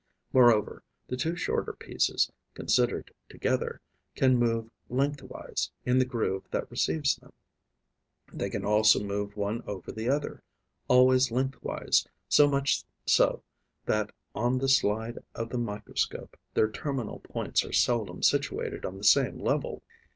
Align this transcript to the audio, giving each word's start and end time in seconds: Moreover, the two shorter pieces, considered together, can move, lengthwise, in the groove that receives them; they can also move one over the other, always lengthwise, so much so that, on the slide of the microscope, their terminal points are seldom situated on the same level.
Moreover, 0.33 0.81
the 1.09 1.15
two 1.15 1.35
shorter 1.35 1.73
pieces, 1.73 2.31
considered 2.55 3.13
together, 3.29 3.81
can 4.15 4.35
move, 4.35 4.71
lengthwise, 4.89 5.69
in 5.85 5.99
the 5.99 6.05
groove 6.05 6.41
that 6.49 6.71
receives 6.71 7.17
them; 7.17 7.31
they 8.33 8.49
can 8.49 8.65
also 8.65 8.99
move 8.99 9.37
one 9.37 9.61
over 9.67 9.91
the 9.91 10.09
other, 10.09 10.41
always 10.87 11.29
lengthwise, 11.29 12.07
so 12.27 12.47
much 12.47 12.83
so 13.05 13.43
that, 13.85 14.11
on 14.33 14.57
the 14.57 14.67
slide 14.67 15.19
of 15.35 15.49
the 15.49 15.59
microscope, 15.59 16.35
their 16.55 16.71
terminal 16.71 17.19
points 17.19 17.63
are 17.63 17.71
seldom 17.71 18.23
situated 18.23 18.85
on 18.87 18.97
the 18.97 19.03
same 19.03 19.37
level. 19.37 19.83